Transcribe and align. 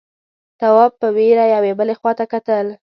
تواب 0.59 0.91
په 1.01 1.07
وېره 1.15 1.45
يوې 1.55 1.73
بلې 1.79 1.95
خواته 1.99 2.25
کتل… 2.33 2.65